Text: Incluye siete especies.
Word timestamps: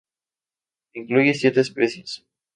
Incluye 0.95 1.35
siete 1.35 1.59
especies. 1.61 2.25